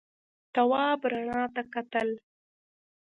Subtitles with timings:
[0.53, 2.09] تواب رڼا ته کتل.